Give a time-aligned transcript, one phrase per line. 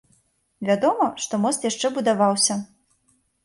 [0.69, 2.61] Вядома, што мост яшчэ будаваўся.